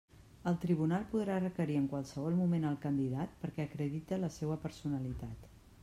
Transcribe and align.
El 0.51 0.55
tribunal 0.61 1.03
podrà 1.11 1.35
requerir 1.43 1.77
en 1.81 1.85
qualsevol 1.91 2.39
moment 2.39 2.65
el 2.71 2.81
candidat 2.87 3.39
perquè 3.45 3.69
acredite 3.69 4.21
la 4.25 4.35
seua 4.39 4.63
personalitat. 4.69 5.51